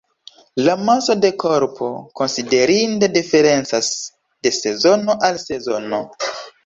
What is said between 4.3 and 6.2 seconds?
de sezono al sezono.